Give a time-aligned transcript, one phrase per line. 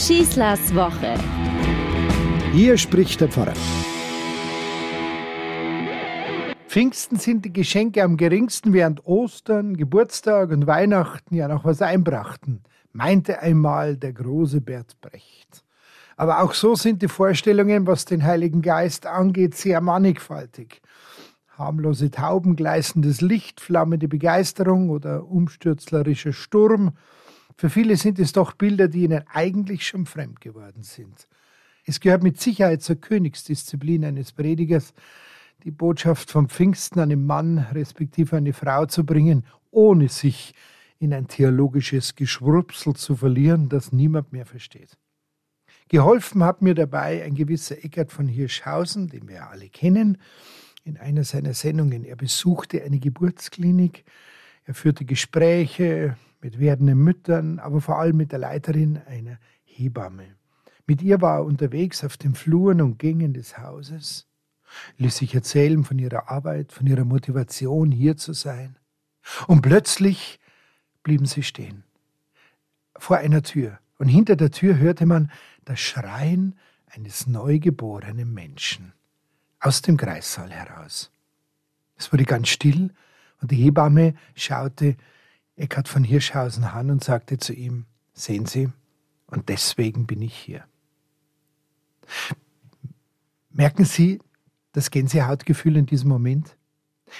[0.00, 1.14] Schießlers Woche.
[2.54, 3.52] Hier spricht der Pfarrer.
[6.68, 12.62] Pfingsten sind die Geschenke am geringsten, während Ostern, Geburtstag und Weihnachten ja noch was einbrachten,
[12.94, 15.64] meinte einmal der große Bert Brecht.
[16.16, 20.80] Aber auch so sind die Vorstellungen, was den Heiligen Geist angeht, sehr mannigfaltig.
[21.58, 26.92] Harmlose Tauben, gleißendes Licht, flammende Begeisterung oder umstürzlerischer Sturm.
[27.60, 31.28] Für viele sind es doch Bilder, die ihnen eigentlich schon fremd geworden sind.
[31.84, 34.94] Es gehört mit Sicherheit zur Königsdisziplin eines Predigers,
[35.62, 40.54] die Botschaft vom Pfingsten an einen Mann respektive eine Frau zu bringen, ohne sich
[41.00, 44.96] in ein theologisches Geschwurpsel zu verlieren, das niemand mehr versteht.
[45.88, 50.16] Geholfen hat mir dabei ein gewisser Eckert von Hirschhausen, den wir alle kennen,
[50.82, 52.06] in einer seiner Sendungen.
[52.06, 54.06] Er besuchte eine Geburtsklinik,
[54.64, 60.36] er führte Gespräche mit werdenden Müttern, aber vor allem mit der Leiterin einer Hebamme.
[60.86, 64.26] Mit ihr war er unterwegs auf den Fluren und Gängen des Hauses,
[64.98, 68.76] ließ sich erzählen von ihrer Arbeit, von ihrer Motivation, hier zu sein.
[69.46, 70.40] Und plötzlich
[71.02, 71.84] blieben sie stehen.
[72.96, 73.78] Vor einer Tür.
[73.98, 75.30] Und hinter der Tür hörte man
[75.64, 78.92] das Schreien eines neugeborenen Menschen
[79.60, 81.12] aus dem Kreissaal heraus.
[81.96, 82.92] Es wurde ganz still
[83.40, 84.96] und die Hebamme schaute
[85.60, 88.70] Eckhard von Hirschhausen an und sagte zu ihm, sehen Sie,
[89.26, 90.64] und deswegen bin ich hier.
[93.50, 94.20] Merken Sie
[94.72, 96.56] das Gänsehautgefühl in diesem Moment?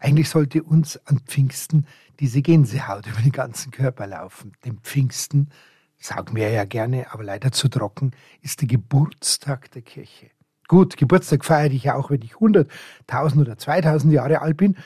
[0.00, 1.86] Eigentlich sollte uns an Pfingsten
[2.20, 4.52] diese Gänsehaut über den ganzen Körper laufen.
[4.64, 5.50] Denn Pfingsten,
[5.98, 10.30] sagen wir ja gerne, aber leider zu trocken, ist der Geburtstag der Kirche.
[10.68, 12.70] Gut, Geburtstag feiere ich ja auch, wenn ich 100,
[13.08, 14.76] 1000 oder 2000 Jahre alt bin.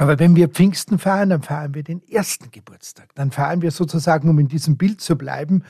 [0.00, 3.14] Aber wenn wir Pfingsten feiern, dann feiern wir den ersten Geburtstag.
[3.16, 5.62] Dann feiern wir sozusagen, um in diesem Bild zu bleiben,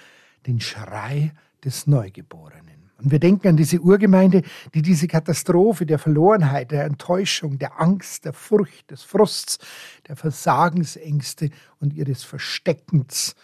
[0.46, 1.32] den Schrei
[1.64, 2.92] des Neugeborenen.
[2.98, 4.42] Und wir denken an diese Urgemeinde,
[4.72, 9.58] die diese Katastrophe der Verlorenheit, der Enttäuschung, der Angst, der Furcht, des Frusts,
[10.06, 13.34] der Versagensängste und ihres Versteckens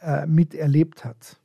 [0.00, 1.40] äh, miterlebt hat.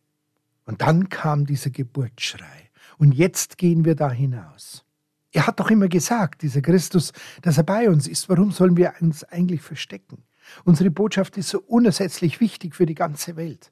[0.65, 2.69] Und dann kam dieser Geburtsschrei.
[2.99, 4.85] Und jetzt gehen wir da hinaus.
[5.31, 8.27] Er hat doch immer gesagt, dieser Christus, dass er bei uns ist.
[8.27, 10.23] Warum sollen wir uns eigentlich verstecken?
[10.65, 13.71] Unsere Botschaft ist so unersetzlich wichtig für die ganze Welt.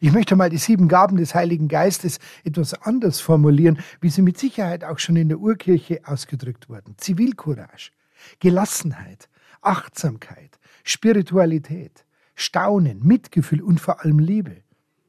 [0.00, 4.38] Ich möchte mal die sieben Gaben des Heiligen Geistes etwas anders formulieren, wie sie mit
[4.38, 6.94] Sicherheit auch schon in der Urkirche ausgedrückt wurden.
[6.98, 7.90] Zivilcourage,
[8.38, 9.28] Gelassenheit,
[9.60, 12.04] Achtsamkeit, Spiritualität,
[12.36, 14.62] Staunen, Mitgefühl und vor allem Liebe.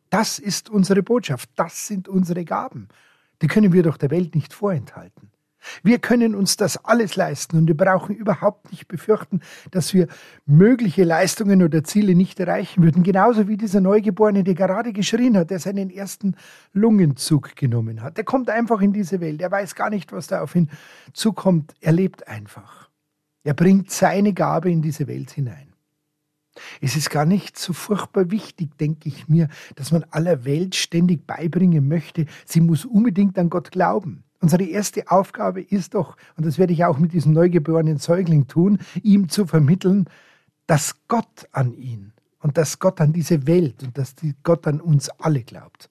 [0.09, 2.87] Das ist unsere Botschaft, das sind unsere Gaben.
[3.41, 5.32] Die können wir doch der Welt nicht vorenthalten.
[5.83, 9.41] Wir können uns das alles leisten und wir brauchen überhaupt nicht befürchten,
[9.71, 10.07] dass wir
[10.45, 13.03] mögliche Leistungen oder Ziele nicht erreichen würden.
[13.03, 16.35] Genauso wie dieser Neugeborene, der gerade geschrien hat, der seinen ersten
[16.73, 18.17] Lungenzug genommen hat.
[18.17, 19.41] Der kommt einfach in diese Welt.
[19.41, 20.69] Er weiß gar nicht, was da auf ihn
[21.13, 21.73] zukommt.
[21.81, 22.89] Er lebt einfach.
[23.43, 25.73] Er bringt seine Gabe in diese Welt hinein.
[26.81, 31.25] Es ist gar nicht so furchtbar wichtig, denke ich mir, dass man aller Welt ständig
[31.25, 34.23] beibringen möchte, sie muss unbedingt an Gott glauben.
[34.43, 38.79] Unsere erste Aufgabe ist doch, und das werde ich auch mit diesem neugeborenen Säugling tun,
[39.01, 40.09] ihm zu vermitteln,
[40.67, 42.11] dass Gott an ihn
[42.41, 45.89] und dass Gott an diese Welt und dass Gott an uns alle glaubt.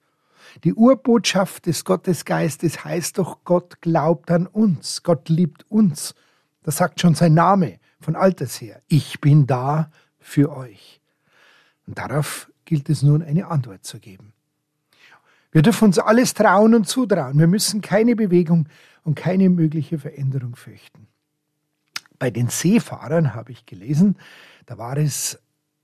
[0.63, 6.13] Die Urbotschaft des Gottesgeistes heißt doch, Gott glaubt an uns, Gott liebt uns.
[6.61, 8.83] Das sagt schon sein Name von alters her.
[8.87, 9.89] Ich bin da
[10.19, 11.01] für euch.
[11.87, 14.31] Und darauf gilt es nun eine Antwort zu geben.
[15.53, 17.37] Wir dürfen uns alles trauen und zutrauen.
[17.37, 18.67] Wir müssen keine Bewegung
[19.03, 21.07] und keine mögliche Veränderung fürchten.
[22.17, 24.17] Bei den Seefahrern habe ich gelesen,
[24.65, 25.39] da war es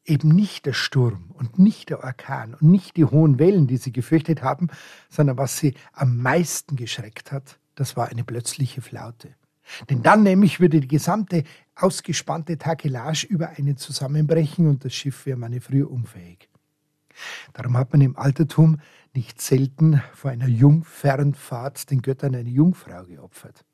[0.05, 3.91] eben nicht der Sturm und nicht der Orkan und nicht die hohen Wellen, die sie
[3.91, 4.69] gefürchtet haben,
[5.07, 9.35] sondern was sie am meisten geschreckt hat, das war eine plötzliche Flaute.
[9.91, 11.43] Denn dann nämlich würde die gesamte
[11.75, 16.49] ausgespannte Takelage über einen zusammenbrechen und das Schiff wäre manövrierunfähig.
[17.53, 18.79] Darum hat man im Altertum
[19.13, 23.65] nicht selten vor einer Jungfernfahrt den Göttern eine Jungfrau geopfert.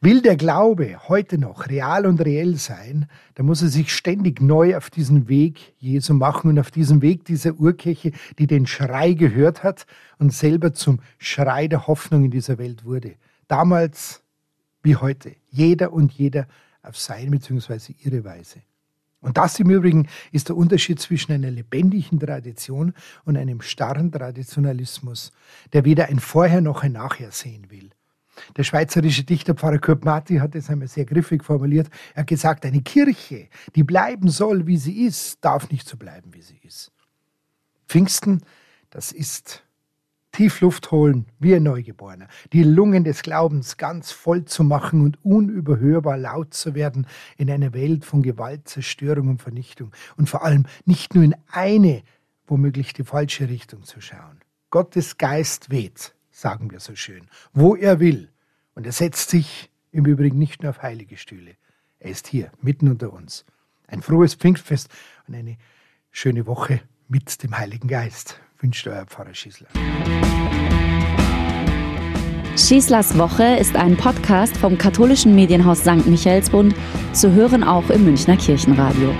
[0.00, 4.76] Will der Glaube heute noch real und reell sein, dann muss er sich ständig neu
[4.76, 9.62] auf diesen Weg Jesu machen und auf diesen Weg dieser Urkirche, die den Schrei gehört
[9.62, 9.86] hat
[10.18, 13.14] und selber zum Schrei der Hoffnung in dieser Welt wurde.
[13.48, 14.22] Damals
[14.82, 15.34] wie heute.
[15.50, 16.46] Jeder und jeder
[16.82, 17.94] auf seine bzw.
[18.04, 18.60] ihre Weise.
[19.26, 22.94] Und das im Übrigen ist der Unterschied zwischen einer lebendigen Tradition
[23.24, 25.32] und einem starren Traditionalismus,
[25.72, 27.90] der weder ein Vorher noch ein Nachher sehen will.
[28.56, 31.88] Der schweizerische Dichter Pfarrer Kurt Marti hat es einmal sehr griffig formuliert.
[32.14, 36.32] Er hat gesagt, eine Kirche, die bleiben soll, wie sie ist, darf nicht so bleiben,
[36.32, 36.92] wie sie ist.
[37.88, 38.42] Pfingsten
[38.90, 39.62] das ist
[40.36, 45.18] tief Luft holen wie ein Neugeborener, die Lungen des Glaubens ganz voll zu machen und
[45.24, 47.06] unüberhörbar laut zu werden
[47.38, 52.02] in einer Welt von Gewalt, Zerstörung und Vernichtung und vor allem nicht nur in eine,
[52.46, 54.40] womöglich die falsche Richtung zu schauen.
[54.68, 58.30] Gottes Geist weht, sagen wir so schön, wo er will.
[58.74, 61.52] Und er setzt sich im Übrigen nicht nur auf heilige Stühle.
[61.98, 63.46] Er ist hier, mitten unter uns.
[63.86, 64.90] Ein frohes Pfingstfest
[65.28, 65.56] und eine
[66.10, 69.68] schöne Woche mit dem Heiligen Geist wünscht euer Pfarrer Schießler.
[72.56, 76.06] Schießlers Woche ist ein Podcast vom katholischen Medienhaus St.
[76.06, 76.74] Michaelsbund,
[77.12, 79.14] zu hören auch im Münchner Kirchenradio.